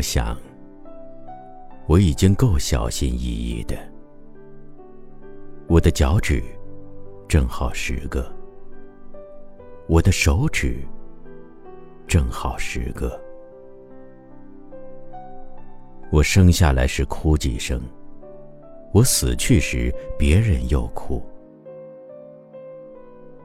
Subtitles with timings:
[0.00, 0.34] 我想，
[1.86, 3.76] 我已经够小心翼翼的。
[5.68, 6.42] 我的脚趾
[7.28, 8.34] 正好十个，
[9.88, 10.78] 我的手指
[12.06, 13.20] 正好十个。
[16.10, 17.78] 我生下来时哭几声，
[18.94, 21.22] 我死去时别人又哭。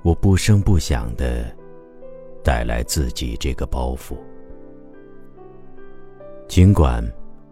[0.03, 1.53] 我不声不响的
[2.41, 4.15] 带来自己这个包袱。
[6.47, 7.03] 尽管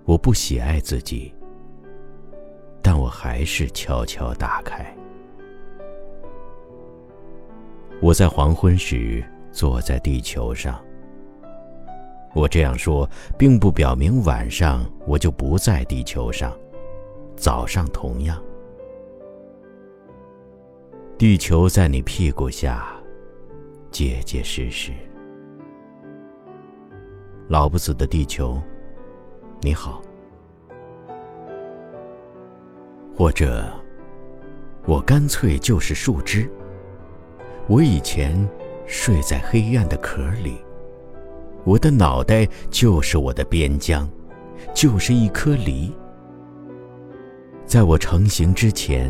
[0.06, 1.34] 我不喜爱自己，
[2.82, 4.96] 但我还是悄悄打开。
[8.02, 10.80] 我在黄昏时坐在地球上。
[12.34, 16.52] 我这样说，并不表明晚上我就不在地球上，
[17.36, 18.41] 早上同样。
[21.18, 22.88] 地球在你屁股下，
[23.91, 24.91] 结结实实。
[27.48, 28.62] 老不死的地球。
[29.66, 30.02] 你好，
[33.16, 33.64] 或者
[34.86, 36.52] 我干脆就是树枝。
[37.68, 38.38] 我以前
[38.86, 40.58] 睡在黑暗的壳里，
[41.64, 44.06] 我的脑袋就是我的边疆，
[44.74, 45.96] 就是一颗梨。
[47.66, 49.10] 在我成型之前，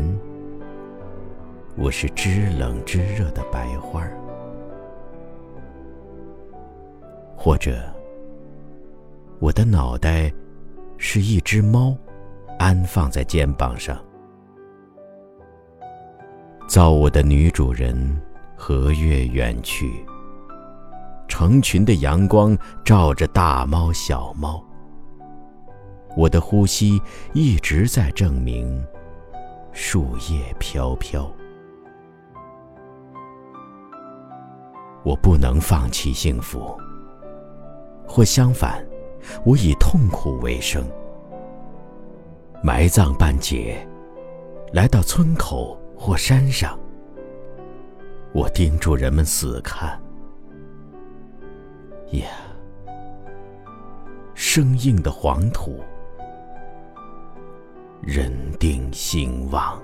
[1.76, 4.06] 我是知冷知热的白花
[7.36, 7.76] 或者
[9.40, 10.32] 我的脑袋。
[10.96, 11.96] 是一只猫，
[12.58, 13.98] 安放在肩膀上。
[16.66, 18.20] 造我的女主人，
[18.56, 20.04] 和月远去。
[21.28, 24.64] 成群的阳光照着大猫小猫。
[26.16, 27.00] 我的呼吸
[27.32, 28.82] 一直在证明，
[29.72, 31.28] 树叶飘飘。
[35.02, 36.74] 我不能放弃幸福，
[38.06, 38.82] 或相反。
[39.44, 40.84] 我以痛苦为生，
[42.62, 43.86] 埋葬半截，
[44.72, 46.78] 来到村口或山上。
[48.32, 50.00] 我叮嘱人们死看，
[52.10, 52.26] 呀，
[54.34, 55.80] 生硬的黄土，
[58.02, 59.80] 人定兴旺。